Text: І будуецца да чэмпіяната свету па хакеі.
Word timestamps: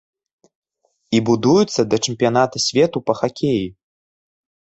І 1.17 1.19
будуецца 1.29 1.81
да 1.91 1.97
чэмпіяната 2.09 2.57
свету 2.67 2.97
па 3.09 3.13
хакеі. 3.19 3.65